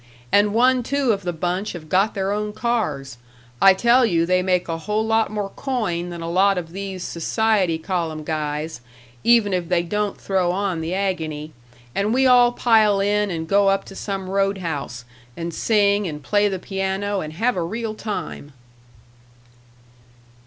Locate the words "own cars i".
2.31-3.75